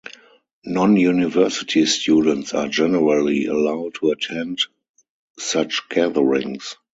[0.65, 4.57] Non-university students are generally allowed to attend
[5.37, 6.75] such gatherings.